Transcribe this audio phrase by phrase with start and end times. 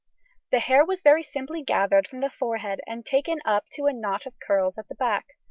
[0.51, 4.25] ]The hair was very simply gathered from the forehead and taken up to a knot
[4.25, 5.27] of curls at the back.